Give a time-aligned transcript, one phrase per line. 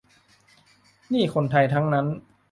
[1.13, 2.05] นี่คนไทยทั้งนั้น